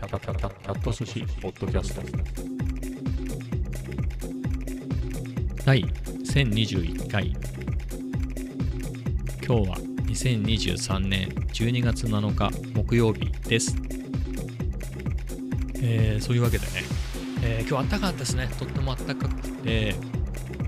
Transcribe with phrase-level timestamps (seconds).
[0.00, 2.00] キャタキャタキャット寿司ポッドキャスト。
[5.66, 7.36] 第1021回。
[9.46, 9.76] 今日は
[10.06, 13.76] 2023年12月7日木曜日です、
[15.82, 16.72] えーそういうわけでね、
[17.42, 18.48] えー今日暖かかったですね。
[18.58, 19.94] とっても暖かくて、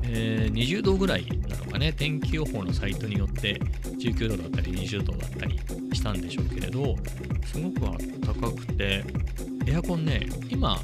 [0.02, 1.94] えー20度ぐらいなのかね。
[1.94, 3.58] 天気予報のサイトによって
[3.98, 5.58] 19度だったり20度だったり
[5.94, 6.96] したんでしょうけれど
[7.52, 9.04] すごく暖かくて
[9.66, 10.78] エアコンね今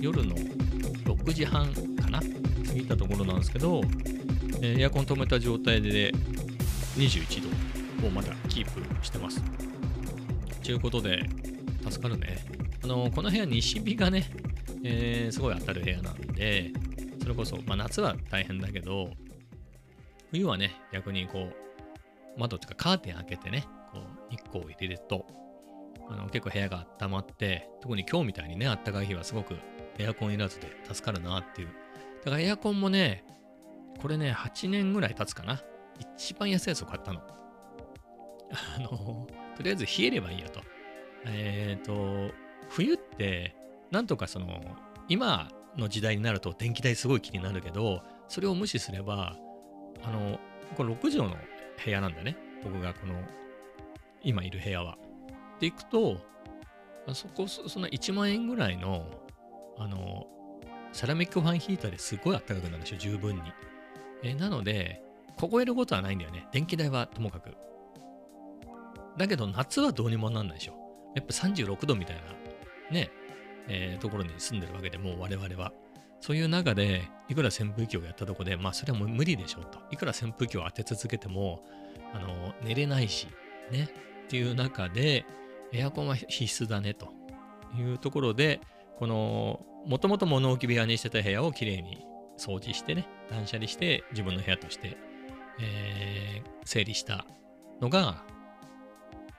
[0.00, 2.20] 夜の6時半かな？
[2.20, 3.80] 過ぎたところなんですけど、
[4.62, 6.12] エアコン止めた状態で
[6.96, 7.42] 21
[8.00, 9.42] 度をまだキープしてます。
[10.62, 11.28] ということで
[11.88, 12.38] 助かるね。
[12.84, 14.30] あのこの部屋西日がね、
[14.84, 16.70] えーすごい当たる部屋なんで
[17.20, 19.10] それこそ、まあ、夏は大変だけど
[20.30, 25.26] 冬はね逆にこう窓とかカーテン開けてねこう日光を入れると
[26.10, 29.56] あの結構部屋が温まって特に今日みたいにねあったかい日はすごく
[29.98, 31.68] エアコンいらずで助かるなっていう。
[32.24, 33.24] だからエアコンもね
[34.00, 35.62] これね8年ぐらい経つかな。
[36.16, 37.20] 一番安いやつを買ったの。
[38.50, 40.60] あのとりあえず冷えればいいやと。
[41.26, 42.30] えっ、と
[42.70, 43.54] 冬って
[43.90, 44.60] なんとかその
[45.08, 49.36] 今の時代になると電気代すごい気になるけどそれを無視すれば
[50.02, 50.40] あの
[50.76, 51.36] これ6畳の
[51.84, 52.36] 部屋なんだね。
[52.64, 53.14] 僕がこの
[54.22, 54.96] 今いる部屋は。
[55.60, 56.16] で行くと
[57.06, 59.06] あそこそそんな1万円ぐらいの
[59.78, 60.26] あの
[60.92, 63.42] セラミックファンヒーターですごい暖かくなるですよ十分に。
[64.22, 65.02] えなので
[65.36, 66.46] 凍えることはないんだよね。
[66.52, 67.56] 電気代はともかく。
[69.16, 70.74] だけど夏はどうにもなんないでしょ。
[71.14, 72.22] やっぱ36度みたいな
[72.92, 73.10] ね、
[73.68, 75.72] えーところに住んでるわけでもう我々は。
[76.20, 79.78] そういう中でいくら扇風機をやったとこでまあそれはもう無理でしょうと。
[79.90, 81.62] いくら扇風機を当て続けても
[82.12, 83.28] あの寝れないし
[83.70, 83.88] ね
[84.24, 85.24] っていう中で
[85.72, 87.20] エアコンは必須だねと。
[87.78, 88.60] いうところで
[88.98, 92.04] このもともと物置部屋にしてた部屋をきれいに
[92.36, 94.96] 掃除してね断捨離して自分の部屋として、
[95.60, 97.24] えー整理した
[97.80, 98.22] のが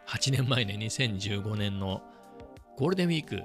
[0.07, 2.01] 8年前ね2015年の
[2.77, 3.41] ゴールデンウィーク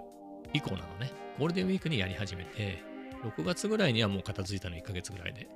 [0.52, 1.12] 以降なのね。
[1.38, 2.82] ゴールデンウィークにやり始めて
[3.22, 5.48] 6月ぐらいにはもう片付いたの1ヶ月ぐらいで。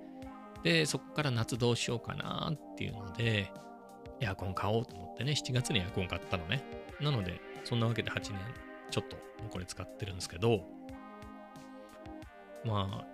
[0.62, 3.50] でそこから夏どうしようかなっていうので
[4.20, 6.62] エアコン買おうと思ってね7月にエアコン買ったのね。
[7.00, 8.38] なのでそんなわけで8年
[8.90, 9.16] ちょっと
[9.50, 10.64] これ使ってるんですけど
[12.64, 13.06] まあ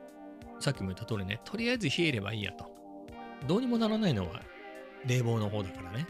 [0.61, 2.75] さっきも言った通りねとりあえず冷えればいいやと。
[3.47, 4.41] どうにもならないのは
[5.05, 6.07] 冷房の方だからね。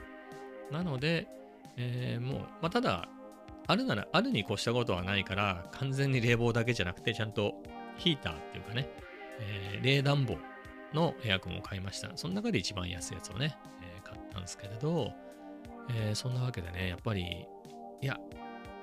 [0.70, 1.26] なので、
[1.76, 3.08] えーもう、まあ、ただ
[3.66, 7.54] あるならあるに越したことはないから完全に冷房だけじゃなくてちゃんと
[7.96, 8.88] ヒーターっていうかね、
[9.40, 10.38] えー冷暖房
[10.94, 12.10] のエアコンを買いました。
[12.14, 15.12] その中で一番安いやつをね、えー買ったんですけれど、
[15.90, 17.46] えーそんなわけでねやっぱり
[18.00, 18.18] いや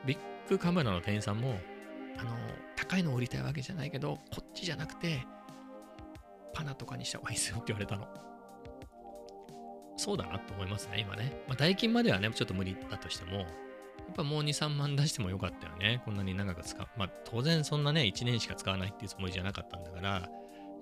[0.05, 0.17] ビッ
[0.49, 1.57] グカメラの店員さんも
[2.17, 2.31] あの
[2.75, 5.25] 高いのを売りたいわけじゃないけどこっちじゃなくて
[6.53, 8.07] パナとかにした方がいいですよって言われたの
[9.95, 13.45] そうだなと思いますね今ね、まあ、代金まではねちょっと無理だとしても
[14.03, 16.01] やっぱもう2、3万出してもよかったよね。
[16.05, 16.85] こんなに長く使う。
[16.97, 20.19] まあ当然そんなね、1年しか使わないっていうつもりじゃなかったんだから、や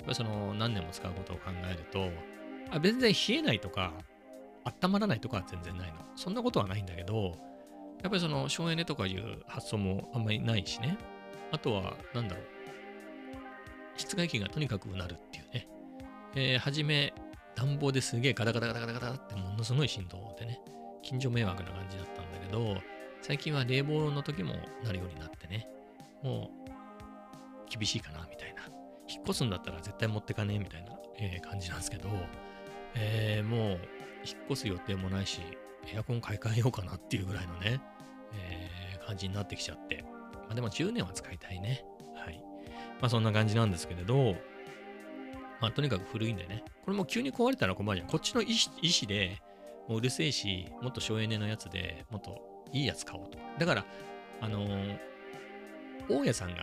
[0.04, 2.10] っぱその何年も使うことを考えると、
[2.72, 3.94] あ全然冷えないとか、
[4.82, 6.00] 温まらないとかは全然ないの。
[6.16, 7.38] そんなことはないんだけど、
[8.02, 10.98] やっぱりその省エネとかいう発想もあんまりないしね。
[11.52, 12.46] あとは、なんだろう。
[13.98, 15.68] 室外機がとにかくうなるっていうね。
[16.36, 17.14] えー、はじめ、
[17.56, 20.60] 暖房ですげえガタガタガタガタガタってものすごい振動でね、
[21.04, 22.78] 近所迷惑な感じだったんだけど、
[23.22, 25.68] 最近は冷房の時もなるようになってね、
[26.24, 28.62] もう厳しいかなみたいな。
[29.08, 32.10] 引っ越すんだったら絶対持ってかねえみたいな、えー感じなんですけど、
[32.96, 33.80] えーもう
[34.24, 35.42] 引っ越す予定もないし、
[35.94, 37.82] エアコン買い替えようかなっていうぐらいのね、
[38.34, 40.04] えー感じになってきちゃって。
[40.34, 41.84] まあでも10年は使いたいね。
[42.16, 42.42] はい。
[43.02, 44.36] まあそんな感じなんですけれど、
[45.60, 46.64] まあとにかく古いんでね。
[46.86, 48.10] これも急に壊れたら困るじゃん。
[48.10, 49.42] こっちの意思で、
[49.88, 52.42] もううるせえし、もっと省エネのやつでもっと
[52.72, 53.38] いいやつ買おうと。
[53.58, 53.86] だから、
[54.40, 54.98] あのー
[56.10, 56.56] 大家さん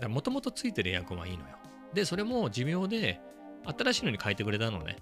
[0.00, 1.56] が、もともとついてるエアコンはいいのよ。
[1.92, 3.20] で、それも寿命で、
[3.64, 4.96] 新しいのに変えてくれたのね。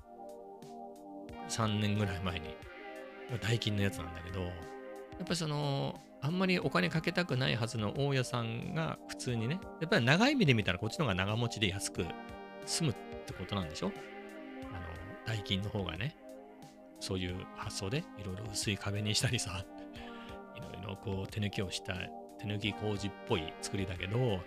[1.48, 2.56] 3年ぐらい前に。
[3.40, 4.40] 代金のやつなんだけど、
[5.20, 12.06] やっぱりその、あんまりお金かけたくないはずの大家さんが普通にね、やっぱり長い目で見たらこっちの方が長持ちで安く
[12.64, 12.94] 済むっ
[13.26, 13.92] てことなんでしょ？
[14.70, 14.80] あの、
[15.26, 16.16] 代金の方がね。
[17.02, 19.64] そういう発想でいろいろ薄い壁にしたりさ、
[20.56, 21.94] いろいろこう手抜きをした
[22.38, 24.38] 手抜き工事っぽい作りだけど、や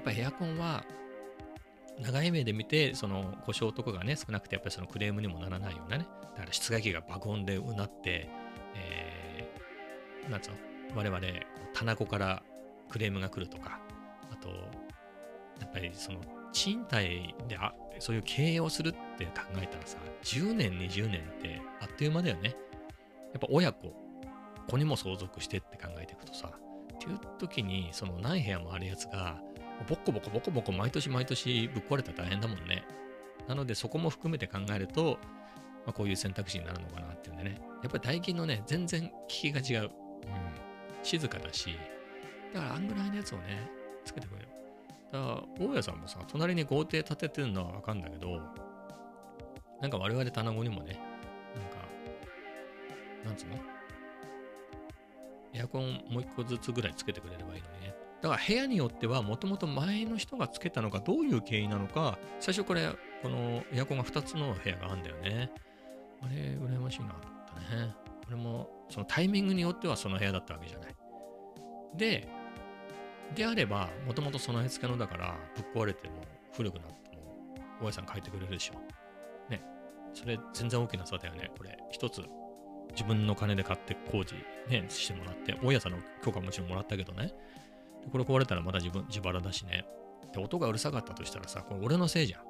[0.00, 0.84] っぱエアコンは
[2.00, 8.28] 長い目で見て、その故障とかがね、少なくて、やっぱりそのクレームにもならないようなね、だから室外機が爆音でうなって、
[10.30, 10.56] なんつうの、
[10.96, 12.42] 我々、こう棚子から
[12.88, 13.80] クレームが来るとか、
[14.32, 14.48] あと、
[15.60, 16.20] やっぱりその
[16.52, 22.56] 賃貸であそういう経営をするって考えたらさ、10年、20年ってあっという間だよね。
[23.32, 23.94] やっぱ親子、
[24.68, 26.50] 子にも相続してって考えていくとさ、
[26.94, 29.40] っていう時に、その何部屋もあるやつが、
[29.88, 32.84] ボコボコボコボコ毎年毎年ぶっ壊れたら大変だもんね。
[33.48, 35.18] なのでそこも含めて考えると、
[35.84, 37.60] まあ、こういう選択肢になるのかなっていうんでね。
[37.82, 39.90] やっぱり代金のね、全然効きが違う。
[41.02, 41.76] 静かだし、
[42.52, 43.70] だからあんぐらいのやつをね、
[44.04, 44.48] つけてくれる。
[45.12, 48.40] だから、大家さんもさ、隣に豪邸建ててるのはわかんだけど、
[49.80, 50.98] なんか我々棚子にもね、
[51.54, 51.76] なんか、
[53.24, 53.56] なんつうの？
[55.52, 57.94] エアコンもう一個ずつぐらいつけてくれればいいのにね。
[58.20, 62.88] だから部屋によっては、もともと前の人がつけたのか、どういう経緯なのか、最初これ、
[63.22, 65.52] このエアコンが2つの部屋があるんだよね。
[66.22, 67.94] あれ、羨ましいなと思ったね。
[68.26, 70.94] 俺も、そのタイミングによってはその部屋だったわけじゃない。
[71.96, 72.28] で、
[73.34, 76.14] であれば、もともと備え付けのだから、ぶっ壊れても
[76.52, 77.36] 古くなっても、
[77.80, 78.74] 大家さん書いてくれるでしょ。
[79.50, 79.62] ね。
[80.12, 81.50] それ全然大きな差だよね。
[81.56, 82.22] これ、一つ、
[82.92, 84.34] 自分の金で買って工事、
[84.68, 87.32] ね、してもらって、大家さんの許可もちろんもらったけどね。
[88.12, 89.84] これ壊れたらまた自分、自腹だしね。
[90.32, 92.42] で、音がうるさかったとしたらさ、これ俺のせいじゃん。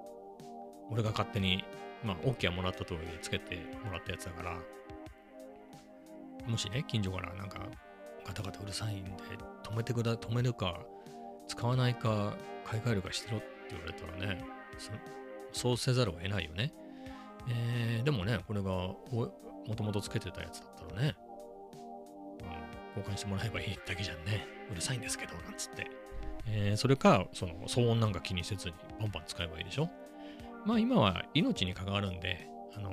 [0.90, 1.64] 俺が勝手に、
[2.04, 4.58] まあ、OK はもらった通りつけてもらったやつだから、
[6.46, 7.58] もしね、近所からなんか
[8.26, 9.10] ガタガタうるさいんで、
[9.62, 10.80] 止めてくだ、止めるか、
[11.48, 14.44] 使わないか、買い替えるかしてろって言われたらね、
[15.52, 16.72] そうせざるを得ないよね。
[17.48, 18.96] えー、でもね、これがも
[19.76, 21.16] ともとつけてたやつだったらね、
[22.96, 24.46] うん、交換してもらえばいいだけじゃんね。
[24.70, 25.90] うるさいんですけど、なんつって。
[26.46, 29.88] えー、それか、その騒音なんか気にせずにバンバン使えばいいでしょ。
[30.64, 32.92] まあ今は命に関わるんで、あの、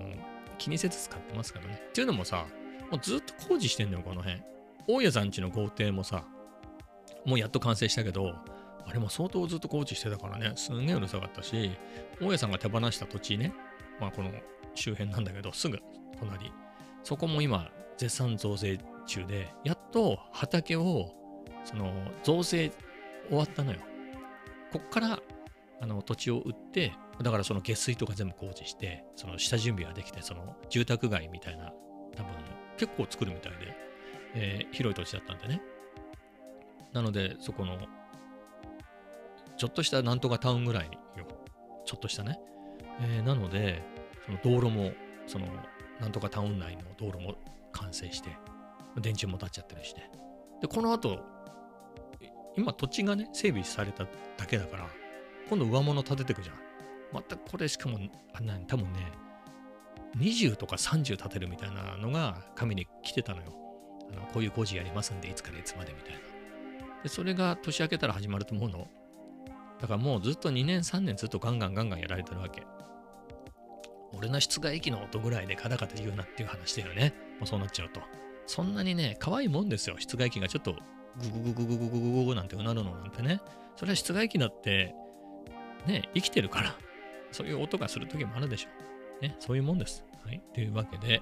[0.57, 1.81] 気にせず使ってますからね。
[1.89, 2.45] っていうのもさ、
[2.91, 4.41] もうずっと工事してんのよ、この辺。
[4.87, 6.25] 大家さん家の豪邸もさ、
[7.25, 8.35] もうやっと完成したけど、
[8.85, 11.71] あれも相当ずっと工事してたからね、すんげえうるさかったし、
[12.19, 13.53] 大家さんが手放した土地ね、
[13.99, 14.31] まあこの
[14.75, 15.79] 周辺なんだけど、すぐ
[16.19, 16.51] 隣。
[17.03, 21.13] そこも今、絶賛造成中で、やっと畑を、
[21.63, 21.93] その、
[22.23, 22.71] 造成
[23.29, 23.79] 終わったのよ。
[24.71, 25.19] こっから、
[25.81, 31.71] あの、土地を売って、だからその下水とか全部工事して、その下準備ができて、その住宅街みたいな、
[32.15, 32.31] 多分
[32.77, 33.57] 結構作るみたいで、
[34.33, 35.61] えー、広い土地だったんでね。
[36.93, 37.77] なので、そこの、
[39.57, 40.91] ちょっとしたなんとかタウンぐらいよ。
[41.85, 42.39] ちょっとしたね。
[43.01, 43.81] えー、なので、
[44.25, 44.91] その道路も、
[45.27, 45.47] その、
[45.99, 47.35] なんとかタウン内の道路も
[47.71, 48.29] 完成して、
[48.99, 50.09] 電柱も立っちゃってるしね。
[50.61, 51.19] で、この後、
[52.57, 54.05] 今土地がね、整備された
[54.37, 54.87] だけだから、
[55.49, 56.55] 今度上物建ててくじゃん。
[57.11, 57.99] またこれしかも、
[58.33, 59.11] あんなに多分ね、
[60.17, 63.53] 20とか30建てるみたいなのが紙に来てたのよ。
[64.11, 66.19] あのこういう工事やりますんで、いつからいつまでみたいな。
[67.03, 68.87] で、それが年明けたら始まると思うの。
[69.79, 72.63] だからもうずっと2年3年ずっとガンガンガンガンやられてるわけ。
[74.13, 77.13] 俺の室外機の音ぐらいでカタカタ言うなっていう話だよね。
[77.39, 78.01] もうそうなっちゃうと。
[78.45, 79.95] そんなにね、可愛いもんですよ。
[79.97, 83.41] 室外機がちょっとググググググググググなんてうなるのなんてね。
[83.77, 84.93] それは室外機だって、
[85.87, 86.75] ね、生きてるから、
[87.31, 88.90] そういう音がする時もあるでしょ。
[89.21, 90.03] ね、そういうもんです。
[90.25, 90.41] はい。
[90.53, 91.21] というわけで、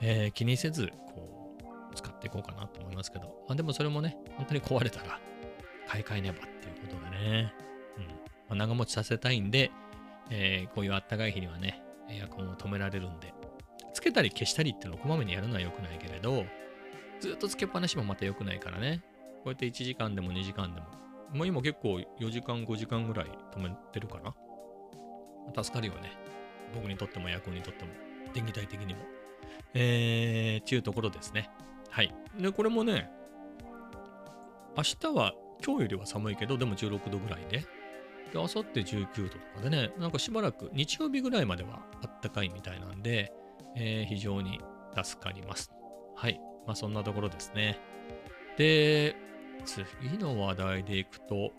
[0.00, 1.56] えー、気にせず、こ
[1.92, 5.20] う、使っていこうかなと思いますけど、まあでもそれもね、本当に壊れたら
[5.88, 7.54] 買い替えねばっていうことでね、
[7.98, 8.04] うん。
[8.04, 8.10] ま
[8.50, 9.70] あ、長持ちさせたいんで、
[10.30, 13.32] えー、こういうあったかい日にはね、エアコンを止められるんで、
[13.92, 16.44] つけたり消したりっていうのをこまめにやるのは良くないけれど、
[17.20, 19.02] ずっとつけっぱなしもまた良くないからね、
[19.44, 20.86] こうやって1時間でも2時間でも、
[21.32, 24.34] もう今結構4時間5時間ぐらい止めてるかな。
[25.62, 26.12] 助かるよね。
[26.74, 27.90] 僕にとってもエアコンにとっても、
[28.32, 29.00] 電気代的にも。
[29.74, 31.50] えー、ちゅうところですね。
[31.90, 32.14] はい。
[32.38, 33.10] で、これもね、
[34.76, 37.66] 明日は今日よりは寒いけど、でも16度ぐらいで、で、
[38.34, 43.32] 明後日19度とかでね、なんかしばらく日曜日ぐらいまではあったかいみたいなんで、
[43.76, 44.60] えー、非常に
[45.02, 45.70] 助かります。
[46.16, 46.40] はい。
[46.66, 47.78] まあそんなところですね。
[48.56, 49.16] で、
[49.64, 51.52] 次の話題でいくと、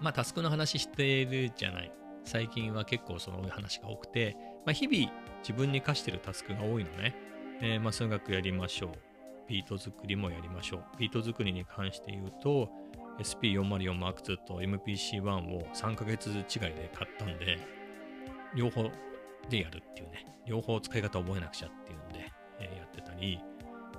[0.00, 1.92] まあタスクの話してるじゃない。
[2.28, 7.14] 最近は結構その話が多くて、まあ日々自分に課してるタスクが多いのね。
[7.62, 8.90] えー、まあ数学やりましょう。
[9.48, 10.84] ビート作りもやりましょう。
[10.98, 12.68] ビート作りに関して言うと、
[13.18, 16.44] SP404M2 と MPC-1 を3ヶ月違い
[16.74, 17.58] で買ったんで、
[18.54, 18.90] 両方
[19.48, 22.30] でやるっていうね、両方使い方覚えなくちゃっていうんで、
[22.60, 23.40] えー、やってたり、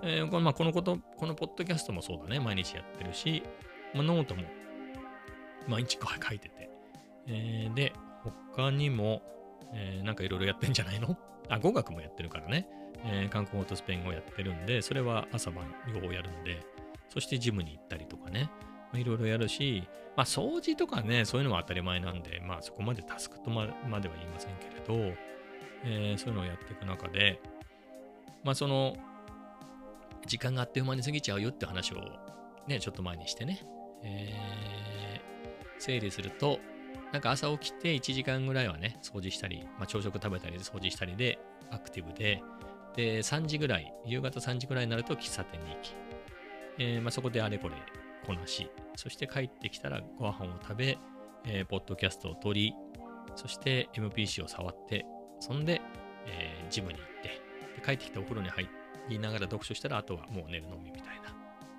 [0.04, 3.42] えー、このまあ、このこと、このポッドキャストもそうだね、毎日やってるし、
[3.96, 4.44] まあ、ノートも
[5.68, 6.70] 毎日書いてて、
[7.26, 7.92] えー、で、
[8.24, 9.22] 他にも、
[9.74, 11.18] えー、なんかいろいろやってんじゃないの？
[11.50, 12.68] あ、語学もやってるからね。
[13.06, 16.66] えー、韓国語とスペイン語やってるんで、それは朝晩両方やるんで、
[17.08, 18.50] そしてジムに行ったりとかね、
[18.94, 25.16] いろいろやるし、まあ、掃除とかね、そういうのは当たり前なんで、まあ、そこまでタスクとまでは言いませんけれど、
[25.86, 27.40] えー、そういうのをやっていく中で、
[28.44, 28.98] まあ、その、
[30.28, 32.02] 時間があっという間に過ぎちゃうよって話を
[32.68, 33.62] ね、ちょっと前にしてね、
[34.04, 36.60] えー、整理すると、
[37.12, 41.40] なんか朝起きて1時間ぐらいはね、掃除したり、まあ、朝食食べたりで掃除したりで
[41.72, 42.44] アクティブで、
[42.96, 45.96] で、3時ぐらい、夕方3時ぐらいになると喫茶店に行き、
[46.78, 47.76] えーまあ、そこであれこれ
[48.26, 50.98] こなし、そして帰ってきたらご飯を食べ、
[51.46, 52.74] えー、ポッドキャストを撮り、
[53.36, 55.06] そして MPC を触って、
[55.40, 55.82] そんで、
[56.28, 57.42] えー、ジムに行って、
[57.80, 58.70] で帰ってきてお風呂に入
[59.10, 61.29] りながら読書したら、あとはもう寝るのみみたいな。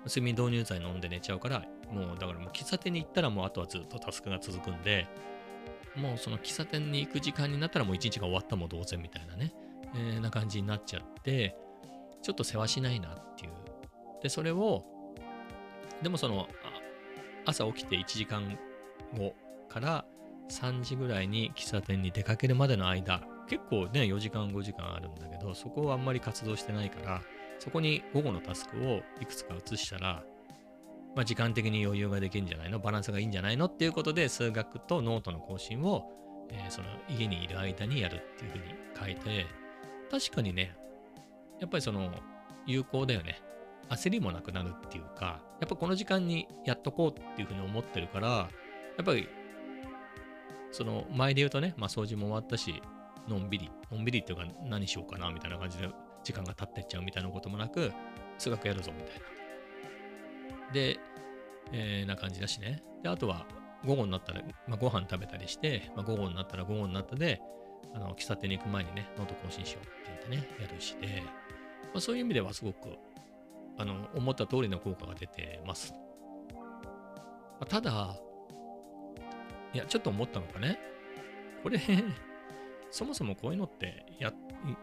[0.05, 5.07] 睡眠導入剤飲んで寝ちゃうから、もうだからもう喫茶店に行ったらもうあとはずっとタスクが続くんで、
[5.95, 9.53] もうその喫茶店に行く時間になったらもう一日が終わったも同然みたいなね、
[9.95, 11.55] えー、な感じになっちゃって、
[12.21, 13.51] ちょっと世話しないなっていう。
[14.21, 14.85] で、それを、
[16.01, 16.47] でもその、
[17.45, 18.57] 朝起きて1時間
[19.17, 19.33] 後
[19.67, 20.05] から
[20.49, 27.21] 3時ぐらいに喫茶店に出かけるまでの間、結構ね、4時間5時間あるんだけど、そこはあんまり活動してないから、
[27.61, 30.23] そこに午後のタスクをいくつか移したら、
[31.15, 32.79] まあ、時間的に余裕ができるんじゃないの？
[32.79, 33.67] バランスがいいんじゃないの？
[33.67, 36.09] っていうことで、数学とノートの更新を、
[36.49, 38.63] えー、その家にいる間にやるっていうふうに
[38.99, 39.45] 書いて、
[40.09, 40.75] 確かにね、
[41.59, 42.11] やっぱりその、
[42.65, 43.43] 有効だよね。
[43.89, 48.47] 焦りもなくなるっていうか、やっぱこの時間にやっとこうっていうふうに思ってるから、や
[49.03, 49.29] っぱり、
[50.71, 52.81] その前で言うとね、まあ掃除も終わったし、
[53.27, 55.89] のんびり、のんびりっていうか何しようかなみたいな感じで
[56.23, 57.91] 時間が経ってっちゃうみたいなこともなく、
[58.37, 60.73] 数学やるぞみたいな。
[60.73, 60.99] で、
[61.73, 62.81] えー、な感じだしね。
[63.03, 63.45] で、あとは
[63.85, 67.41] 午後になったら、まあ、ご飯食べたりして、まあ、午後になったら午後になったで、
[67.93, 72.97] あの喫茶店に行く前にね、ノート更新しようって言ってね、やるしで、まあ、そういう意味ではすごく
[73.77, 75.93] あの思った通りの効果が出てます。
[76.53, 78.15] まあ、ただ、
[79.73, 80.79] いや、ちょっと思ったのがね、
[81.63, 81.79] これ
[82.91, 84.33] そもそもこういうのってや、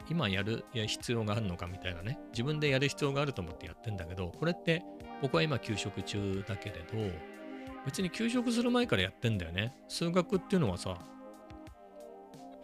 [0.09, 4.83] 今やる必要があるのかみたいなね、自分でやる必要があると思ってやってんだけど、これって
[5.23, 7.15] 僕は今休職中だけれど、
[7.85, 9.73] 別に休職する前からやってんだよね。
[9.89, 10.99] 数学っていうのはさ、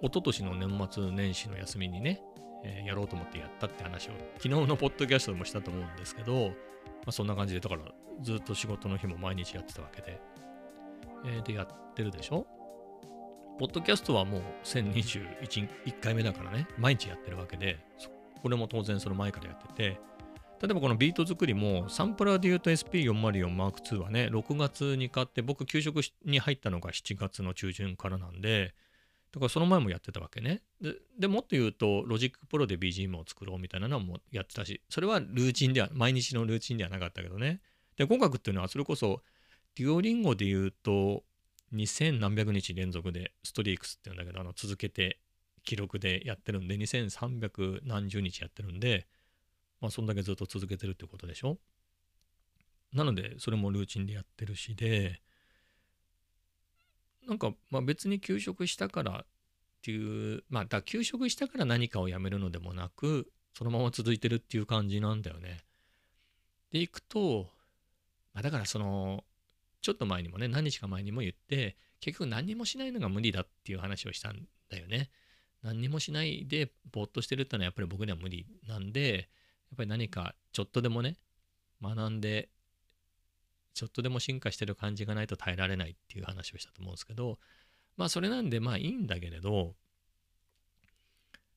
[0.01, 2.21] 一昨年の年末年始の休みにね、
[2.65, 6.53] えー、やろうと思ってやったって話を昨日のポッドキャストでもしたと思うんですけど、ま
[7.09, 7.83] あ、そんな感じで、だから
[8.23, 10.21] ずっと仕事の日も毎日やってたわけで、
[11.27, 12.47] えー、でやってるでしょ？
[13.59, 17.79] ポッドキャストはもう1021回目だからね、毎日やってるわけで、
[18.43, 20.01] これも当然その前からやってて、
[20.61, 28.75] 例えばこのビート作りもサンプラーで言うと SP404M2 はね、6月に買って僕休職に入ったのが7月の中旬からなんで、
[29.31, 30.63] だからその前もやってたわけね。
[30.81, 37.61] で、でもっと言うと、 Logic Pro で BGM を作ろうみたいなのもやってたし、それはルーチンでは、毎日のルーチンではなかったけどね。
[37.97, 39.23] で、語学っていうのはそれこそ、
[39.77, 41.25] Duolingo で言うと、
[41.73, 45.19] 2000何百日連続で streaks っていうんだけど、あの続けて
[45.65, 49.07] 記録でやってるんで、2300何十日やってるんで、
[49.81, 51.59] まあそんだけずっと続けてるってことでしょ？
[52.93, 55.21] なので、それもルーチンでやってるしで、
[57.27, 59.27] なんか、まあ、別に休職したからっ
[59.83, 65.59] ていう、まあ、だ休職したから何かをやめるのでもなく、そのまま続いてるっていう感じなんだよね。
[66.71, 67.49] で、いくと、
[68.33, 69.25] まあ、だからその、
[69.85, 75.11] ちょっと前にもね、何日か前にも言って、結局何もしないのが無理だっていう話をしたんだよね。
[75.63, 79.19] 何もしないでぼーっとしてるってのはやっぱり僕には無理なんで、や
[79.75, 81.19] っぱり何かちょっとでもね、
[81.83, 82.49] 学んで
[83.75, 87.39] ちょっとでも進化してる感じがないと耐えられないっていう話をしたと思うんですけど、
[87.99, 89.75] まあそれなんでまあいいんだけれど、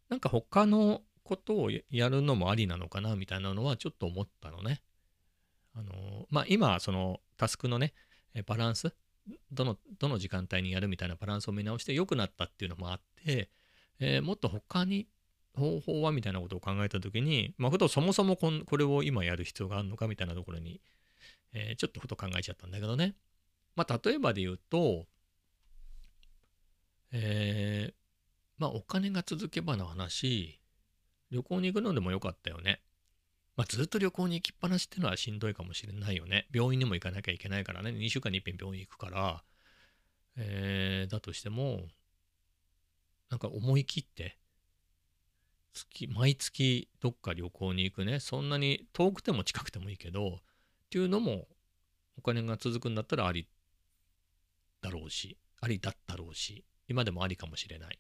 [0.10, 4.82] なんか他のことをやるのもありなのかなみたいなのはちょっと思ったのね。
[5.76, 7.94] あの、まあ今そのタスクのね、
[8.44, 8.94] バランス、
[9.52, 13.50] どの、どの時間帯にやるみたいなバランスを見直して良くなったっていうのもあって、
[14.00, 15.08] えー、もっと他に
[15.56, 20.82] 方法はみたいなことを考えた時に、まあ、ふとそもそもここれを今やる必要があるのかみたいなところに
[21.54, 23.16] えー、ちょっとふと考えちゃったんだけどね。
[23.76, 25.06] まあ、例えばで言うと、
[27.12, 27.94] えー、
[28.58, 30.60] まあ、お金が続けばの話、
[31.32, 32.82] 旅行に行くのでもよかったよね。
[33.58, 36.48] まあ、ずっと旅行に行きっぱなしっていうのはしんどいかもしれないよね。
[36.54, 37.90] 病院にも行かなきゃいけないからね。
[37.90, 39.44] 2週間に一遍病院行くから、
[40.38, 41.82] えー、だとしても、
[43.32, 44.38] なんか思い切って、
[45.74, 48.20] 月、毎月どっか旅行に行くね。
[48.20, 50.40] そんなに遠くても近くてもいいけど、っ
[50.92, 51.48] ていうのも
[52.16, 53.48] お金が続くんだったらあり
[54.82, 58.00] だろうし、ありだったろうし、今でもありかもしれない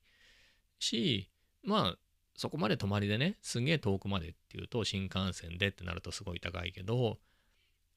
[0.78, 1.32] し、
[1.64, 1.98] まあ、
[2.38, 7.18] そこまで泊まりでね、すげえ遠くまでっていうと新幹線でってなるとすごい高いけど、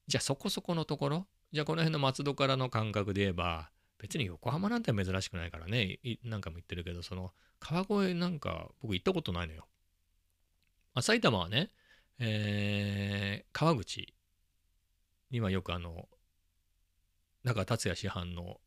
[0.07, 3.69] じゃあそこそこのところ、じゃあこの辺の松戸からの感覚で言えば
[3.99, 9.67] 別に横浜なんて珍しくないからね何回も言ってるけどその川越なんか僕行ったことないのよ。
[10.93, 11.69] まあ、埼玉はね、
[12.19, 14.13] えー、川口
[15.29, 16.07] にはよくあの
[17.43, 18.59] 中達也師範の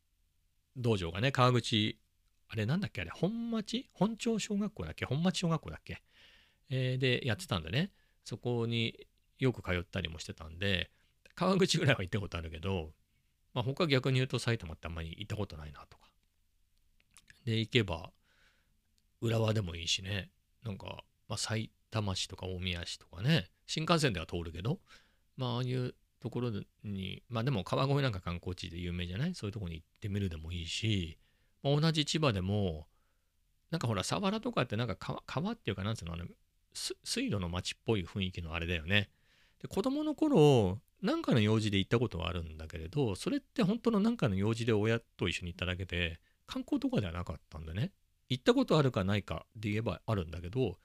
[0.77, 1.99] 道場がね川口
[2.47, 3.01] あれなんだっけ？
[3.01, 3.89] あれ本町？
[3.93, 5.05] 本町小学校だっけ？
[5.05, 6.01] 本町小学校だっけ、
[6.69, 7.91] えー、でやってたんでね。
[8.23, 10.89] そこによく通ったりもしてたんで
[11.35, 12.91] 川口ぐらいは行ったことあるけど、
[13.53, 16.05] まあ、他逆に言うと埼玉ってあんまり行ったことないなとか。
[17.45, 18.11] で行けば
[19.21, 20.31] 浦和でもいいしね。
[20.63, 23.49] なんか、まあ、埼玉市とか大宮市とかね。
[23.67, 24.79] 新幹線では通るけど
[25.37, 26.51] まあああいうところ
[26.83, 29.35] にまあでも川越なんか観光地で有名じゃない？
[29.35, 31.19] そういうとこに行ってみるでもいいし、
[31.65, 32.85] まあ、同じ千葉でも
[33.71, 36.25] なんかほら佐原とかってなんか川川っていうかなんつうのあの
[36.73, 39.09] 水路の町っぽい雰囲気のあれだよね。
[39.61, 47.91] で子供の頃なんかの用事で行ったことはあるんだけれどそれって本当のなんかの用事で親と一緒に行っただけで観光とかではなかったんでね
[48.29, 50.77] 行ったことあるかないかで言えばあるんだけど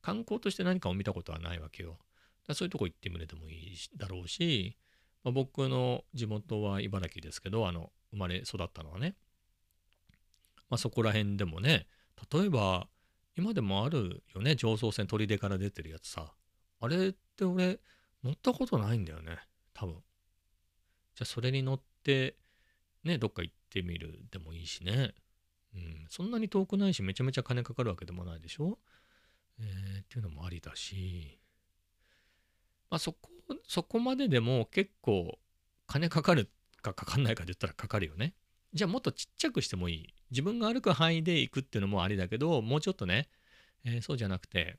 [0.00, 1.98] 観光として何かを見たことはないわけよ。
[2.52, 4.76] そういうとこ行ってみるでもいいだろうし、
[5.22, 9.16] まあ、僕の地元は茨城ですけどあの生まれ育ったのはね、
[10.74, 11.86] まあ、そこら辺でもね
[12.32, 12.88] 例えば
[13.36, 16.32] 今でもあるよね上層線砦から出てるやつさ。
[16.80, 17.78] あれって俺
[18.24, 19.38] 乗ったことないんだよね
[19.72, 19.94] 多分。
[19.94, 22.34] じゃあそれに乗って
[23.04, 25.14] ねどっか行ってみるでもいいしね。
[25.76, 26.06] うん。
[26.08, 28.80] そんなに遠くないしめちゃめちゃ金かかるわけでもないでしょ。
[29.60, 31.38] えー、っていうのもありだし。
[32.90, 33.30] まあそこ
[33.68, 35.38] そこまででも結構
[35.86, 36.50] 金かかる
[36.82, 38.34] かかかんないかで言ったらかかるよね。
[38.74, 40.14] じゃあもっとちっちゃくしてもいい。
[40.30, 43.28] 自分が歩く範囲で行くっていうのもありだけどもうちょっとね、
[43.84, 44.78] えー、そうじゃなくて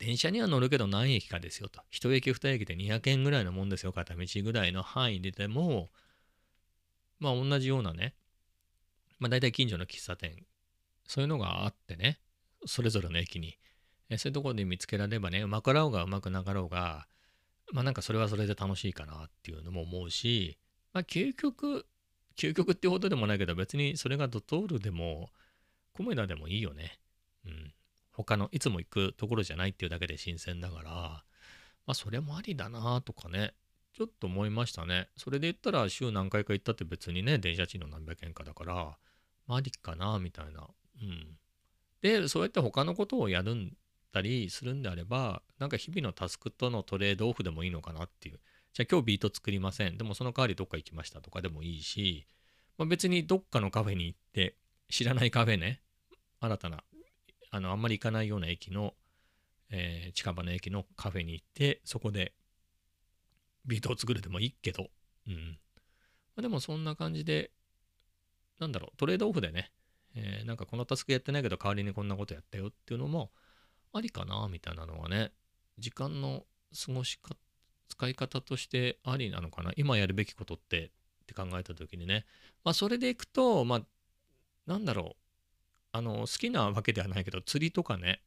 [0.00, 1.82] 電車には乗るけど何駅かですよと。
[1.92, 5.90] 1駅2駅で200円ぐらいのもんですよ、片道ぐらいの範囲ででも、
[7.18, 8.14] まあ同じようなね、
[9.18, 10.46] まあ大体近所の喫茶店、
[11.06, 12.18] そういうのがあってね、
[12.64, 13.58] それぞれの駅に、
[14.08, 17.06] えそういうところで見つけられればね、うまくらおうがうまくなかろうが、
[17.70, 20.56] まあなんかそれはそれで楽しいかなっていうのも思うし、
[20.94, 21.84] まあ究極、
[22.40, 25.28] 究極ってほどでもないけど、別にそれがドトールでも、
[25.92, 26.98] コメダでもいいよね。
[27.44, 27.74] うん。
[28.12, 31.24] 他のいつも行くところじゃないっていうだけで新鮮だから、ま
[31.88, 33.52] あそれもありだなとかね、
[33.92, 35.08] ちょっと思いましたね。
[35.16, 38.74] それで言ったら週何回か行ったって別にね、電車賃の何百円かだから、
[39.46, 40.66] まあありかなみたいな。
[41.02, 41.36] うん。
[42.00, 43.76] で、そうやって他のことをやるん
[44.12, 48.40] だりするんであれば、なんか日々のタスクとのトレードオフでもいいのかなっていう。
[48.72, 49.98] じゃあ今日ビート作りません。
[49.98, 52.26] でもその代わりどっか行きましたとかでもいいし、
[52.78, 54.54] まあ、別にどっかのカフェに行って、
[54.88, 55.80] 知らないカフェね、
[56.40, 56.82] 新たな
[57.50, 58.94] あのあんまり行かないような駅の、
[59.70, 62.32] えー、近場の駅のカフェに行ってそこで
[63.66, 64.88] ビートを作るでもいいけど、
[65.26, 65.58] うん。
[66.36, 67.50] まあ、でもそんな感じで
[68.58, 69.72] なんだろうトレードオフでね、
[70.14, 73.30] えー、なんかこのタスクやってないけど代わりにこんなことやったよっていうのも
[73.92, 75.32] ありかなみたいなのはね
[75.78, 76.44] 時間の
[76.86, 77.34] 過ごしか
[77.90, 79.72] 使い方としてありなのかな？
[79.76, 80.90] 今やるべきことってっ
[81.26, 82.24] て考えた時にね。
[82.64, 83.82] まあそれでいくとまあ
[84.66, 85.16] なんだろう。
[85.92, 88.20] あの好きなわけではないけど釣りとかね、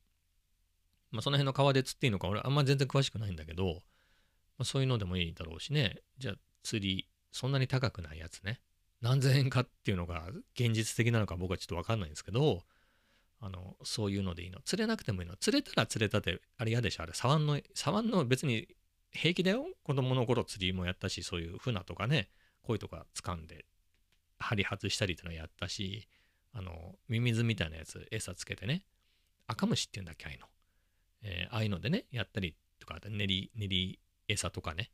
[1.12, 6.02] まあ、その辺の川で釣っていいのか俺あんま全然詳しくないんだけど、まあ、そういうのでもいいだろうしね。
[6.18, 8.60] じゃあ釣りそんなに高くないやつね。
[9.02, 10.28] 何千円かっていうのが
[10.60, 12.64] 現実的なのか僕はちょっと分かんないんですけど
[13.40, 14.60] あのそういうのでいいの。
[14.66, 15.38] 釣れなくてもいいの。
[15.38, 17.04] 釣れたら釣れたってあれ嫌でしょ？
[17.04, 18.68] あれ触んの触んの別に
[19.14, 22.30] 平気だよ子供の頃釣りもやったしそういう船とかね
[22.64, 23.66] 鯉とか掴んで
[24.40, 26.08] 針外したりっていうのやったし
[26.54, 28.86] あの、ミミズみたいなやつ、餌つけてね、
[29.48, 30.46] 赤虫っていうんだっけ、ああいうの。
[31.24, 34.92] えー、ああいうのでね、やったりとか、練り、練り餌とかね、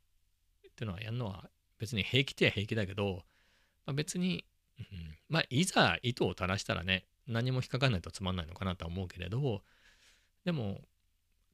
[0.66, 3.24] っていうのはやるのは別に平気っては平気だけど、
[3.84, 4.44] まあ、別に、
[4.78, 4.84] うん、
[5.28, 9.62] まあ、いざ糸を垂らしたらね、何も引っかかんないとつまんないのかなとは思うけれど、
[10.46, 10.80] でも、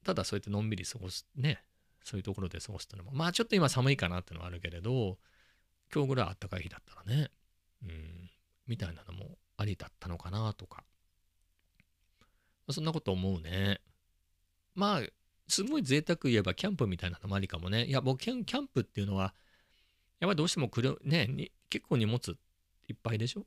[0.05, 1.61] ただそうやってのんびり過ごす、ね、
[2.07, 5.17] そういうところで過ごすってのも、まあちょっと今寒いかなってのはあるけれど、
[5.93, 7.29] 今日ぐらいあったかい日だったらね、
[7.83, 8.29] うん、
[8.65, 10.85] みたいなのもありだったのかなとか。
[12.69, 13.81] そんなこと思うね。
[14.75, 15.01] まあ、
[15.47, 17.85] すごい贅沢言えばキャンプみたいなのもありかもね。
[17.85, 19.33] いや、僕、キャンプっていうのは、
[20.19, 22.37] やっぱりどうしても来る、ね、結構荷物
[22.87, 23.45] いっぱいでしょ？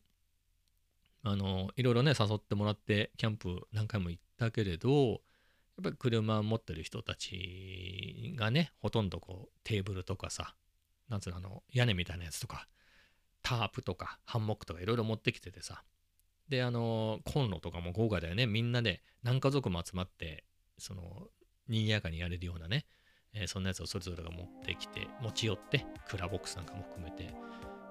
[1.23, 5.20] あの、いろいろね、誘ってもらってキャンプ何回も行ったけれど、
[5.81, 10.55] やっぱり車持ってる人たちがね、ほとんどこう、テーブルとかさ、
[11.09, 12.69] なんつうの、あの、屋根みたいなやつとか、
[13.43, 15.83] タープとかハンモックとかいろいろ持ってきててさ、
[16.51, 18.47] で、あの、コンロとかも豪華だよね。
[18.47, 20.45] みんなで何家族も集まって、
[20.77, 21.29] その、
[21.69, 22.85] 賑やかにやれるようなね、
[23.33, 27.33] えー、そんなやつをそれぞれが持ってきて、持ち寄って、クラボックスなんかも含めて、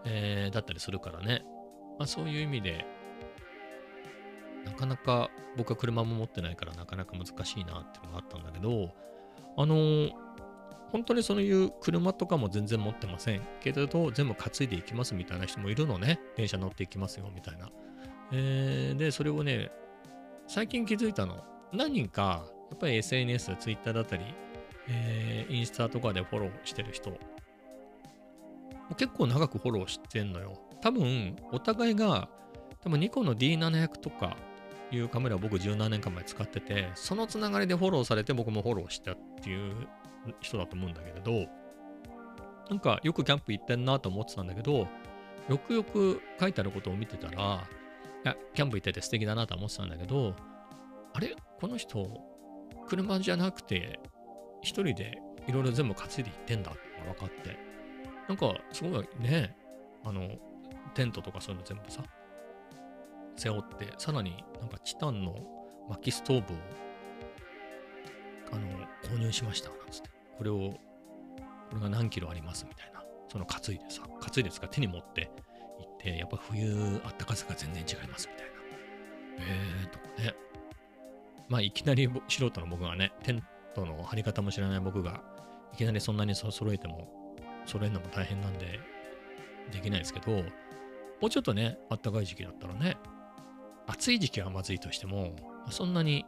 [0.05, 1.43] えー、だったりするからね。
[1.97, 2.85] まあそういう意味で、
[4.65, 8.93] なかなか僕は車も持ってないからなかなか難しいなっていうのがあったんだけど、
[9.57, 10.11] あのー、
[10.91, 16.19] 本当にそういう車とかも全然持ってませんけれど、全部担いでいきますみたいな人もいるのね。
[16.35, 17.69] 電車乗っていきますよみたいな。
[18.31, 19.71] えー、で、それをね、
[20.47, 21.43] 最近気づいたの。
[21.71, 24.23] 何人か、やっぱり SNS、Twitter だったり、
[24.87, 27.11] えー、インスタとかでフォローしてる人、
[28.97, 30.53] 結構長くフォローしてんのよ。
[30.81, 32.29] 多分、お互いが、
[32.81, 34.37] 多分ニコの D700 とか
[34.91, 39.87] いうカメラを僕17年間前使ってて、そのつながりでフォローされて僕もフォローしたっていう
[40.41, 41.47] 人だと思うんだけれど、
[42.69, 44.87] なんかよくキャンプ行ってんなと思ってたんだけど、
[45.47, 47.67] よくよく書いてあることを見てたら、
[48.23, 50.35] いや、キャンプ行ってて素敵だなと思ってたんだけど、
[51.13, 51.35] あれ？
[51.59, 52.07] この人、
[52.87, 53.99] 車じゃなくて、
[54.61, 57.57] 一人でいろいろ全部担いで行ってんだって分かって、
[58.27, 59.55] なんかすごいね、
[60.03, 60.29] あの、
[60.93, 62.03] テントとかそういうの全部さ、
[63.39, 65.35] 背負って、さらになんかチタンの
[65.89, 66.57] 薪ストーブを、
[68.51, 68.67] あの、
[69.03, 70.09] 購入しました、なんつって。
[70.37, 70.55] これを、
[71.69, 73.03] これが何キロありますみたいな。
[73.31, 75.31] その担いでさ、担いでつか手に持って
[75.79, 78.51] 行って、やっぱ冬あったかさが全然違いますみたいな。
[79.39, 80.35] えーとかね。
[81.47, 85.23] まあいきなり素人の僕がね、テントの張り方も知らない僕が、
[85.73, 88.79] いきなりそんなに揃えても、揃えるのも大変なんで、
[89.71, 92.97] できないですけど、もうちょっとね、あったかい時期だったらね、
[93.89, 95.35] 暑い時期はまずいとしても、
[95.71, 96.25] そんなに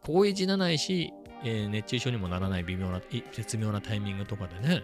[0.00, 1.12] 高位じゃないし、
[1.44, 3.00] えー、熱中症にもならない微妙な、
[3.32, 4.82] 絶妙なタイミングとかでね、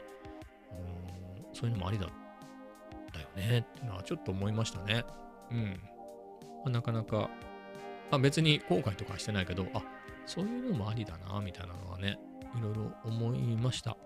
[0.70, 2.06] うんそういうのもありだ
[3.14, 5.04] だよねっていうのはちょっと思いましたね。
[5.50, 5.80] うん。
[6.64, 7.30] まあ、なかなか、
[8.10, 9.82] まあ、別に後悔とかしてないけど、あ
[10.26, 12.18] そういうのもありだな、みたいなのはね、
[12.58, 13.96] いろいろ思いました。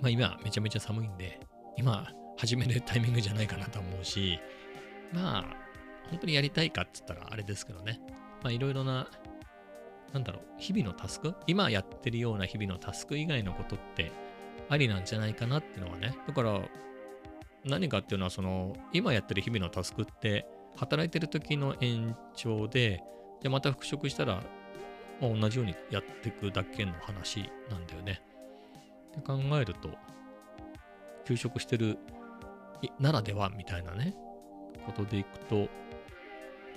[0.00, 1.40] まあ今めちゃめちゃ寒いんで、
[1.76, 4.38] 今始めるタイミングじゃないかなと思うし、
[5.12, 5.65] まあ
[6.10, 8.00] 本当にやりたいかっつったらあれですけどね。
[8.42, 9.08] まあいろいろな、
[10.12, 11.34] なんだろう、日々のタスク？
[11.46, 14.12] 今やってるような日々のタスク以外のことって
[14.68, 16.16] ありなんじゃないかなっていうのはね。
[16.26, 16.60] だから
[17.64, 23.02] 何かっていうのはその今やってる日々のタスクって働いてる時の延長で、
[23.42, 24.42] じゃまた復職したら、
[25.20, 28.22] まあ、同じようにやっていくだけの話なんだよね。
[29.08, 29.90] って考えると、
[31.24, 31.98] 休職してる
[33.00, 34.14] ならではみたいなね、
[34.84, 35.68] ことでいくと、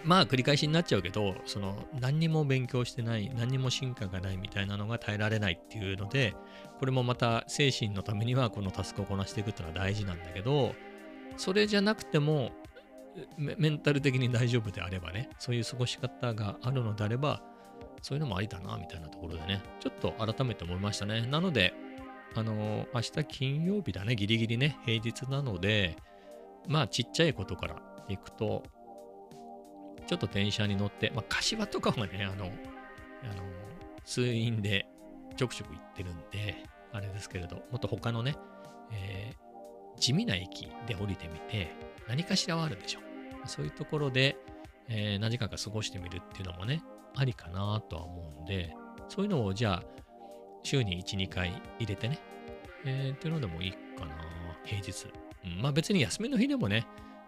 [0.03, 6.35] まあ繰り返しになっちゃうけど、その何にも勉強してない、何にも進化がないみたいなのが耐えられないっていうので、
[6.79, 10.73] これもまた精神のためにはこのタスクをこなしていくっていうのは大事なんだけど、
[11.37, 12.51] それじゃなくても
[13.37, 17.41] メンタル的に大丈夫であればね、そういう過ごし方があるのであれば、
[18.01, 21.25] そういうのもありだな、みたいなところでね、ちょっと改めて思いましたね。
[21.25, 21.73] なので、
[22.35, 25.97] あのー、明日金曜日だね、ギリギリね、平日なので、
[26.67, 28.63] まあちっちゃいことから行くと、
[30.09, 32.51] ちょっと電車に乗って、まあ、柏とかはね、あの、あの、
[34.03, 34.87] 通院で
[35.35, 38.35] ちょくちょく行ってるんで、あれですけれど、もっと他のね、
[38.91, 41.75] えー、地味な駅で降りてみて、
[42.07, 43.01] 何かしらはあるでしょ。
[43.45, 44.35] そういうところで、
[44.87, 46.81] えー、何時間か過ごしてみるっていうのもね、
[47.15, 48.73] ありかなとは思うんで、
[49.09, 49.83] そういうのをじゃあ、
[50.63, 52.19] 週に1、2回入れてね、
[52.83, 54.15] えー、っていうのでもいいかな、
[54.65, 54.91] 平日。
[55.45, 56.87] うん、まあ別に休みの日でもね、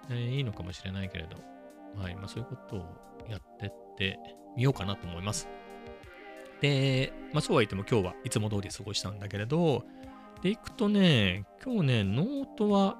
[0.10, 1.38] えー、いいのかもしれないけれど、
[1.96, 4.20] はい、まあそういうことをやってって
[4.56, 5.48] みようかなと思います。
[6.62, 9.84] で、まあそうは言っても今日はいつも通り過ごしたんだけれど、
[10.42, 12.98] で、行くとね、今日ね、ノートは、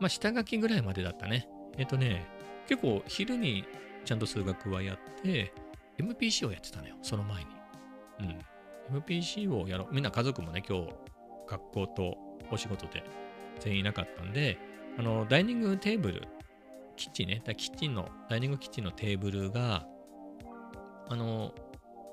[0.00, 1.48] まあ下書きぐらいまでだったね。
[1.76, 2.26] えっ、とね、
[2.68, 3.64] 結構昼に
[4.04, 5.52] ちゃんと数学はやって、
[5.98, 7.50] MPC をやってたのよ、その前に。
[8.90, 9.00] うん。
[9.00, 9.94] MPC をやろう。
[9.94, 10.92] みんな家族もね、今日、
[11.48, 12.16] 学校と
[12.50, 13.02] お仕事で
[13.58, 14.58] 全員いなかったんで、
[14.98, 16.22] あの、ダイニングテーブル
[16.98, 19.86] キッチンね、キッチンの、ダイニングキッチンのテーブルが、
[21.08, 21.54] あの、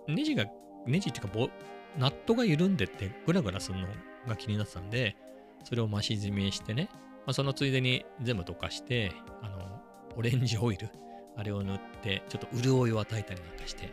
[0.07, 0.45] ネジが、
[0.85, 1.49] ネジっていうかボ、
[1.97, 3.87] ナットが緩んでってグラグラするの
[4.27, 5.17] が気になってたんで、
[5.63, 6.89] それを増し締めしてね、
[7.25, 9.81] まあ、そのついでに全部溶かして、あの、
[10.15, 10.89] オレンジオイル、
[11.35, 13.91] あれを塗って、ちょっと潤いを与えたりなんかして、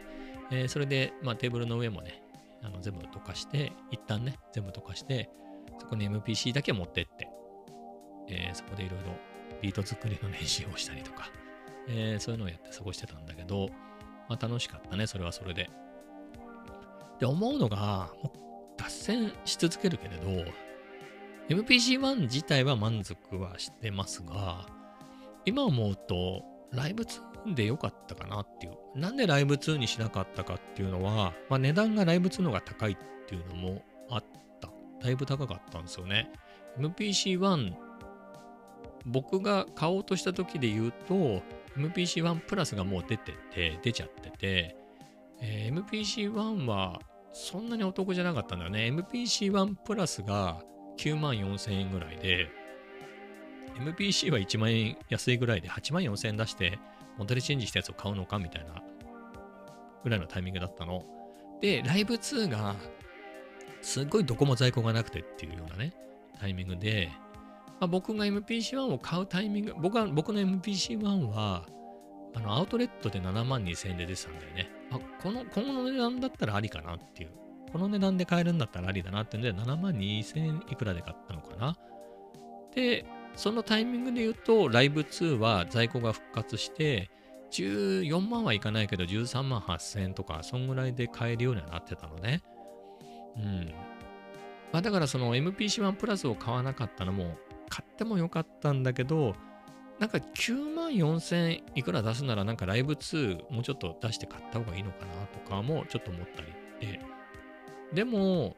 [0.51, 2.23] えー、それで、まあ、テーブルの上もね、
[2.63, 5.31] あの全部溶かして、一旦ね、全部溶かして、
[5.79, 7.29] そこに MPC だけ持ってって、
[8.29, 9.32] えー、そこでいろいろ
[9.63, 11.31] ビート作りの練習をしたりとか、
[11.89, 13.71] えー、そういうのをやって過ごしてたんだけど、
[14.29, 15.71] まあ楽しかったね、それはそれで。
[17.21, 18.39] で、思うのが、もう
[18.77, 20.51] 脱線し続けるけれど、
[21.49, 24.67] MPC1 自体は満足はしてますが、
[25.45, 28.99] 今思うと、ライブ2で良かったかなっていう。
[28.99, 32.97] なんでライブ2にしなかったかっていうのは、まあ値段がライブ2の方が高いっ
[33.27, 34.25] ていうのもあっ
[34.61, 34.71] た。
[35.01, 36.31] だいぶ高かったんですよね。
[36.79, 37.75] MPC-1
[39.07, 41.43] 僕が買おうとした時で言うと
[41.77, 44.77] MPC-1 プラスがもう出てて出ちゃってて、
[45.41, 47.01] えー、MPC-1 は
[47.33, 48.89] そんなにお得じゃなかったんだよね。
[48.89, 50.63] MPC-1 プラスが
[50.99, 52.49] 9万4000円ぐらいで、
[53.77, 56.79] MPC は1万円安いぐらいで8万4000円出して
[57.17, 58.83] モデルチェンジしたやつを買うのかみたいな
[60.05, 61.05] ぐらいのタイミングだったの。
[61.61, 62.77] で、ライブ2が
[63.81, 65.95] すっごいどこも在庫がなくてっていうようなね、
[66.39, 67.11] タイミングで、
[67.83, 71.67] まあ、僕が MPC1 を買うタイミング、僕は僕の MPC1 は、
[72.33, 74.71] あの、アウトレットで7万2000円で出てたんだよね。
[74.93, 77.31] あ、この、この値段だったらありかなっていう。
[77.73, 81.77] この値段で買えるんだったらありだなってんで、7万2000円いくらで買ったのかな。
[82.73, 87.11] で、そのタイミングで言うと、ライブ2は在庫が復活して、
[87.51, 92.45] 14万はいかないけど、13万8000円とか、そんぐらいで買えるようにはなってたのね。
[93.37, 93.75] うん。
[94.73, 97.37] まあ、だからその MPC1 プラスを買わなかったのも、
[97.73, 99.35] 買ってもよかったんだけど、
[99.99, 106.49] なんか9万4000いくら出すならなんかライブ2もうちょっと出して買った方がいいのかなとかもちょっと思ったり
[106.87, 107.01] で、
[107.95, 108.55] でも、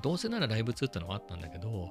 [0.00, 1.90] どうせならライブ2ってのはあったんだけど、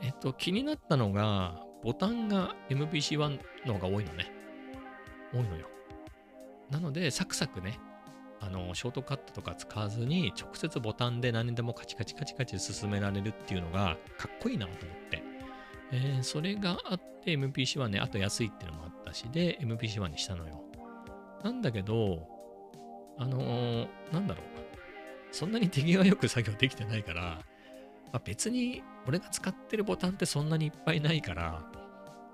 [0.00, 4.30] えっと、気になったのが、ボタンが MPC1 の方が多いのね。
[5.32, 5.68] 多いのよ。
[6.70, 7.80] なので、サクサクね、
[8.40, 15.22] あの、ショートカットとか使わずに、直接ボタンで何でもカチカチカチカチ進められるっていうのが、かっこいいなと思って。
[15.90, 20.62] えー、それがあって MPC はね、あと安いっていうのもあったし、で、MPC1 にしたのよ。
[21.42, 22.28] なんだけど、
[23.18, 24.46] あのー、なんだろう。
[25.30, 27.42] そんなに手際よく作業できてないから、
[28.12, 31.62] まあ、別に俺が使ってるボタンってそんなにいっぱいないから、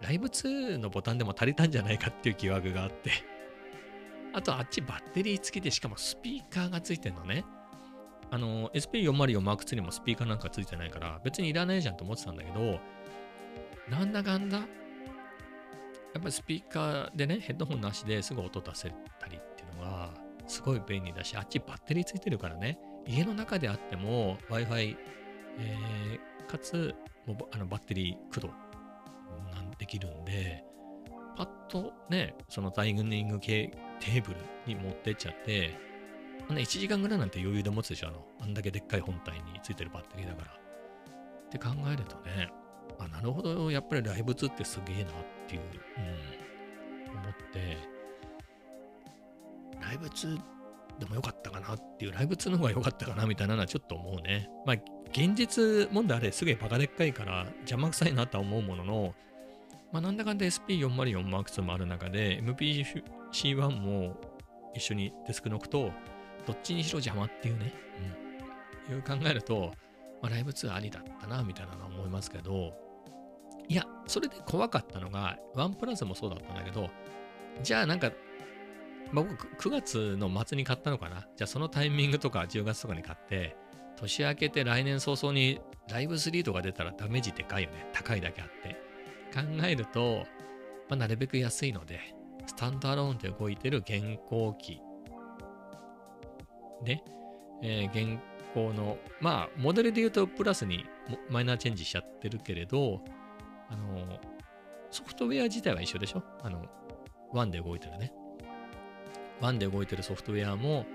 [0.01, 3.11] ライブ2のボタンでも足りたんじゃないかっていう疑惑があって
[4.35, 7.45] あとあっちバッテリー付きでしかもスピーカーが付いてんのね。
[8.31, 12.81] あの、SP404M2 にもスピーカーなんか付いてないから別にいらないじゃんと思ってたんだけど、
[13.89, 14.67] なんだかんだ、やっ
[16.15, 20.15] ぱりスピーカーでね、ヘッドホンなしですぐ音出せたりっていうのが
[20.49, 24.97] すごい便利だし、あっちバッテリー付いてるからね、家の中であっても Wi-Fi、
[25.59, 26.93] えー、かつ
[27.53, 28.53] あのバッテリー駆動
[29.55, 30.65] なんできるんで、
[31.37, 35.77] パッとね、そのタイニング系テーブルに持ってっちゃって、
[36.49, 40.53] 1時間ぐらいなんて余裕で持つでしょ、あの、あんだけでっかい本体についてるバッテリーだから。
[40.53, 42.51] って考えるとね、
[42.99, 45.15] あ、なるほど、やっぱりライブ2ってすげえなっ
[45.47, 47.77] ていう、うん、思って、
[49.81, 50.39] ライブ2
[50.99, 54.49] でもよかったかなっていう、ライブ2の方が良かったかなみたいなのはちょっと思うね。
[54.67, 54.77] まあ、
[55.11, 59.15] 現実問題あれすげえバカでっかいから邪魔くさいなとは思うものの、
[59.95, 64.17] まあ、なんだかんだ SP404M2 もある中で MPC1 も
[64.75, 65.93] 一緒にデスクノ置くと
[66.49, 67.73] どっちにしろ邪魔っていうね、
[68.89, 69.71] うん、いう考えると、
[70.21, 72.73] まあ、ライブ2ありだったなみたいなのは思いますけど
[73.69, 76.91] いやそれで怖かったのがワンプラスもそうだったんだけど
[77.63, 78.11] じゃあなんか
[79.13, 81.29] まあ、僕9月の末に買ったのかな？
[81.37, 83.57] じゃあそのタイミングとか10月とかに買って
[83.97, 87.87] 年明けて来年早々にライブ3とか出たらダメージでかいよね。
[87.93, 88.83] 高いだけあって
[89.35, 90.25] 考えると、
[90.89, 92.15] まあ、なるべく安いので、
[92.47, 94.81] スタンドアローンで動いてる現行機
[96.85, 97.03] ね、
[97.63, 98.21] えー、現
[98.55, 100.85] 行の、まあ、モデルで言うとプラスに
[101.31, 103.01] マイナーチェンジしちゃってるけれど、
[103.71, 104.21] あの、
[104.91, 106.23] ソフトウェア自体は一緒でしょ？
[106.43, 106.65] あの、
[107.33, 108.13] 1で動いてるね。
[109.41, 110.87] 1で動いてるソフトウェアも、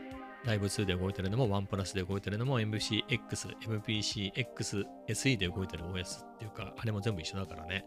[0.45, 7.85] ライブ2で動いてるのも、1プラスで動いてるのも、MCX、MPCX、SE で動いてる OS っていうか、あれも全部一緒だからね。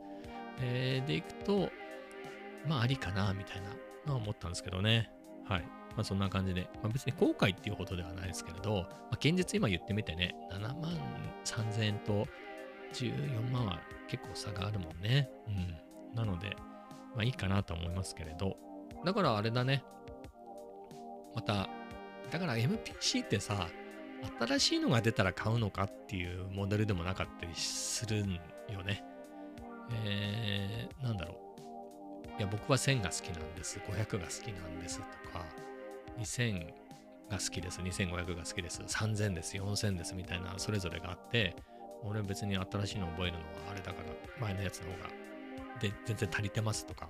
[0.62, 1.70] えー、でいくと、
[2.66, 3.68] まあありかな、みたいな
[4.06, 5.10] のは思ったんですけどね。
[5.48, 5.62] はい。
[5.94, 10.98] まあそんな感じで、まあ、別に後悔っていうほどではないですけれど、まあ、現実今言ってみてね、7万
[11.44, 12.26] 3000円と
[12.92, 15.28] 14万は結構差があるもんね。
[15.48, 16.14] うん。
[16.14, 16.56] なので、
[17.14, 18.56] まあいいかなと思いますけれど、
[19.04, 19.84] だからあれだね。
[21.34, 21.68] また、
[22.30, 23.68] だから MPC ってさ、
[24.40, 29.04] 新しいのが出たら買うのかっていうモデルでもなかったりするんよね。
[30.04, 32.38] えー、なんだろう。
[32.38, 33.78] いや、僕は1000が好きなんです。
[33.78, 35.44] 500が好きなんですとか、
[36.18, 36.66] 2000
[37.30, 37.80] が好きです。
[37.80, 38.82] 2500が好きです。
[38.82, 39.56] 3000です。
[39.56, 40.14] 4000です。
[40.14, 41.56] みたいな、それぞれがあって、
[42.04, 45.08] 俺は別に新しいの覚えるのはあれだから、前のやつの方が、
[45.80, 47.08] で、全然足りてますとか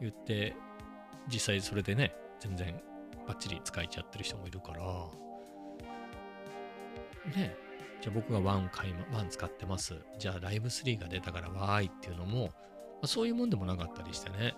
[0.00, 0.54] 言って、
[1.28, 2.80] 実際それでね、全然
[3.26, 4.80] バッチリ使えちゃってる人もいるから、
[7.36, 7.56] ね、
[8.04, 9.94] じゃあ僕が1買い、1使ってます。
[10.18, 12.50] じゃあライブ3が出たからわーいっていうのも、ま
[13.04, 14.54] あ、そういうもんでもなかったりしてね。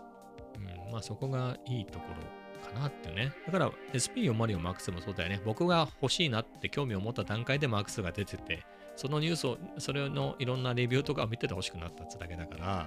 [0.57, 3.33] うん、まあそこがいいところかなってね。
[3.47, 5.41] だから SP404 マーク2もそうだよね。
[5.45, 12.87] 僕が欲しいなって興味を持った段階でマーク2が出てて、そのニュースを、それのいろんなレビューとかを見てて欲しくなったってだけだから、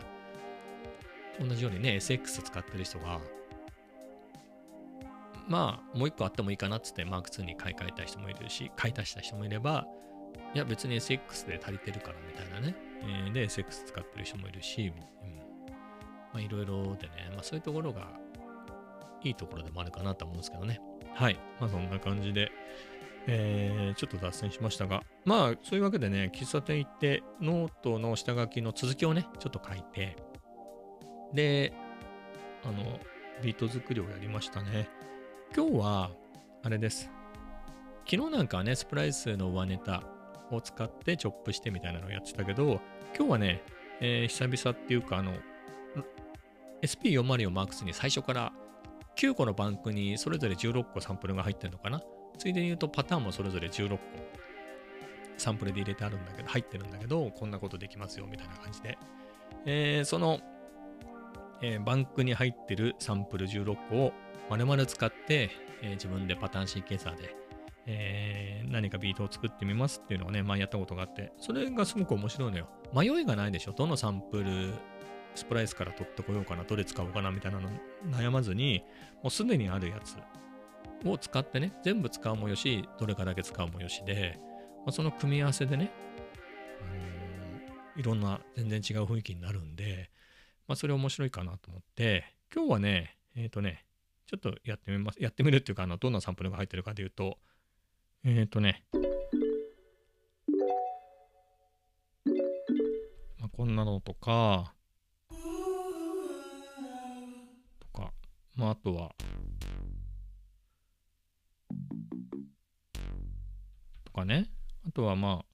[1.40, 3.22] 同じようにね、SX 使ってる人が、
[5.48, 9.88] まあ、もう一個あってもいいかなっつって、マーク2に買い替えた人もいるし、買い足した人もいれば、
[10.54, 12.76] いや、別に SX で足りてるからみたいなね。
[13.02, 14.92] えー、で、SX 使ってる人もいるし、
[15.24, 15.46] うん、ま
[16.36, 18.08] あ、いろいろでね、まあ、そういうところが
[19.24, 20.80] いいところでもあるかなと思うんですけどね。
[21.14, 21.38] はい。
[21.60, 22.52] まあ、そんな感じで、
[23.28, 30.16] えー、ちょっと脱線しましたが、まあ、そういうわけでね、喫茶店行って、ノートの下書きの続きをね、ちょっと書いて、
[31.34, 31.74] で、
[32.64, 33.00] あの、
[33.44, 34.90] ビート作りをやりましたね。
[35.56, 36.12] 今日は、
[36.64, 37.12] あれです。
[38.10, 40.04] 昨日なんかね、スプライスの上ネタ
[40.52, 42.80] を使ってチョップしてみたいなのをやってたけど、
[43.18, 43.64] 今日はね、
[44.02, 45.34] えー、久々っていうか、あの、
[46.82, 48.54] SP404 マークスに最初から
[49.18, 52.02] 9個のバンクにそれぞれ16個サンプルが入ってるのかな？
[52.38, 54.00] ついでに言うとパターンもそれぞれ16個
[55.38, 58.98] サンプルで入れてあるんだけど、入ってるんだけど、こんなことできますよみたいな感じで。
[59.66, 60.40] えー、その、
[61.62, 64.14] えー、バンクに入ってるサンプル16個を
[64.50, 65.50] 丸々使って、
[65.82, 67.36] えー、自分でパターンシーケンサーで、
[67.92, 72.70] えー、何かビートを作ってみますっていうのをね、前やったことがあって、それがすごく面白いのよ。
[72.94, 73.72] 迷いがないでしょ？
[73.72, 74.74] どのサンプル
[75.34, 77.32] スプライスから取ってこようかな、どれ使おうかな？
[77.32, 77.68] みたいなの
[78.12, 78.84] 悩まずに、
[79.24, 80.18] もうすでにあるやつ
[81.08, 84.38] を使ってね、全部使うもよし、どれかだけ使うもよしで、
[84.86, 85.92] まあ、その組み合わせでね、
[87.96, 90.12] いろんな全然違う雰囲気になるんで、
[90.68, 92.24] まあ、それ面白いかなと思って、
[92.54, 93.86] 今日はね、えっ、ー、とね、
[94.28, 95.22] ちょっとやってみます。
[95.22, 97.40] やってみるっていうか、あのどんなサンプルが入ってるかというと、
[98.26, 98.84] えっ、ー、とね、
[103.40, 104.74] まあ、こんなのとか、
[107.80, 108.12] とか。
[108.56, 109.16] まあ、あとは、
[114.04, 114.50] とかね。
[114.86, 115.46] あとはま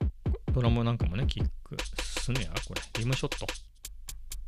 [0.00, 0.06] あ、
[0.52, 1.76] ドラムなんかもね、キック、
[2.20, 3.46] スネア、これ、リムショット、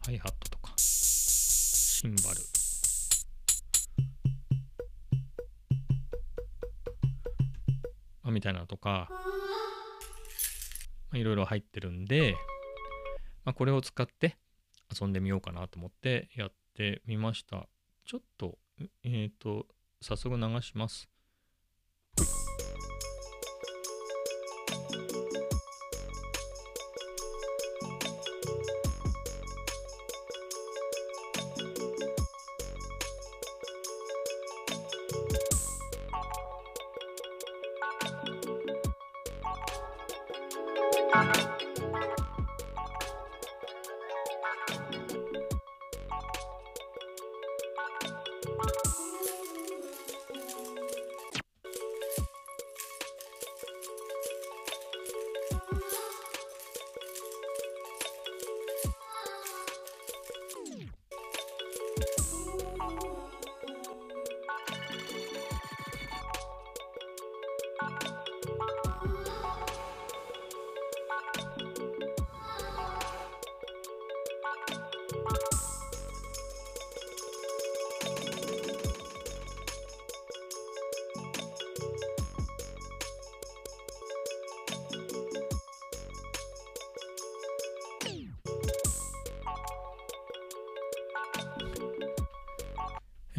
[0.05, 2.60] ハイハットとか、シンバル。
[8.31, 9.17] まあ、みたいなのとか、ま
[11.15, 12.37] あ、いろいろ入ってるんで、
[13.45, 14.37] まあ、これを使って
[15.01, 17.69] 遊んでみようかなと思ってやってみました。
[18.07, 18.57] ちょっと、
[19.03, 19.67] えっ、ー、と、
[20.01, 21.09] 早速流します。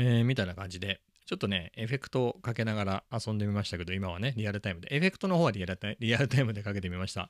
[0.02, 4.94] えー、みたいな感じで、ちょっとね、エフェクトをかけながら遊んでみましたけど、今はね、リアルタイムで。
[4.96, 7.30] エフェクトの方はリアルタイルタイムでかけてみました。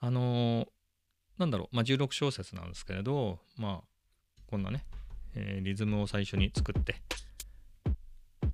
[0.00, 0.68] あのー、
[1.38, 4.84] なんだろう、まあ、16小節なんですけれど、まあ、こんなね、
[5.34, 6.96] えー、リズムを最初に作って、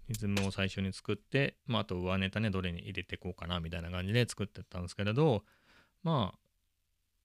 [0.08, 5.44] リズムを最初に作って、まあ、あと上ネタね、どれに入れていこうかな、みたいな感じで作ってったんですけれど、
[6.04, 6.38] まあ、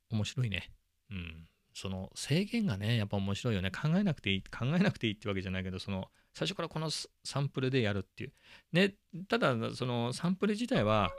[0.10, 0.71] 面白いね。
[1.12, 1.47] うん。
[1.73, 3.71] その制限がね、やっぱ面白いよね。
[3.71, 8.34] 考えなくていい、考えなくていいってわけじゃないけど、その、最初からこのサンプルでやるっていう。
[8.71, 8.95] ね、
[9.27, 11.11] ただ、そのサンプル自体は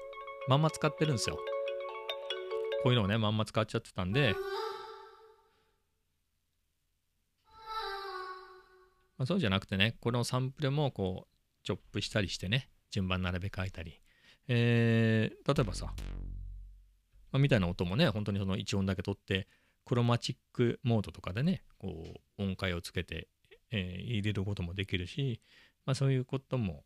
[0.48, 1.38] まんま使ってるんですよ。
[2.82, 4.34] こういうのをね、まんま使っちゃってたんで、
[9.18, 14.00] まあ、そうじゃなくてね、このサンプルもこう、チョップしたりしてね、順番並べ替えたり。
[14.48, 15.86] えー、例えばさ、
[17.30, 19.46] まあ、みたいな音もね、本当にその1音だけ取って、
[19.84, 23.28] クロマチックモードとかでね、こう、音階をつけて
[23.72, 25.40] えー、入れることもできるし、
[25.84, 26.84] まあ、そういうことも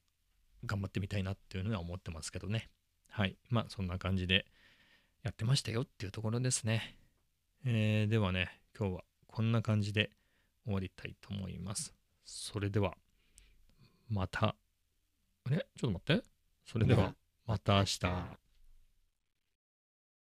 [0.64, 2.70] 頑張ってみたいなっていうのは思ってますけどね。
[3.11, 3.37] はい。
[3.51, 4.47] まあそんな感じで
[5.22, 6.97] やってましたよっていうところですね。
[7.64, 10.11] えー、ではね、今日はこんな感じで
[10.64, 11.95] 終わりたいと思います。
[12.24, 12.97] それでは、
[14.09, 14.55] また、
[15.45, 15.66] あれ？
[15.76, 16.24] ちょっと待って。
[16.64, 17.14] それでは、
[17.47, 18.46] また明日。